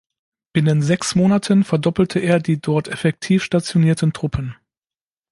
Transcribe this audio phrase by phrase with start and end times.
[0.53, 4.55] Binnen sechs Monaten verdoppelte er die dort effektiv stationierten Truppen.